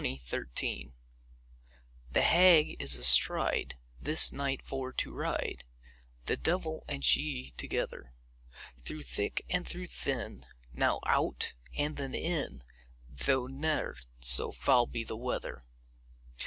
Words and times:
42. 0.01 0.17
THE 0.31 0.39
HAG 0.39 0.93
The 2.11 2.21
Hag 2.23 2.75
is 2.81 2.97
astride, 2.97 3.77
This 4.01 4.31
night 4.33 4.61
for 4.63 4.91
to 4.93 5.13
ride, 5.13 5.63
The 6.25 6.35
devil 6.35 6.83
and 6.87 7.05
she 7.05 7.53
together; 7.55 8.11
Through 8.83 9.03
thick 9.03 9.45
and 9.47 9.67
through 9.67 9.85
thin, 9.85 10.47
Now 10.73 11.01
out, 11.05 11.53
and 11.77 11.97
then 11.97 12.15
in, 12.15 12.63
Though 13.11 13.45
ne'er 13.45 13.95
so 14.19 14.49
foul 14.51 14.87
be 14.87 15.03
the 15.03 15.15
weather. 15.15 15.65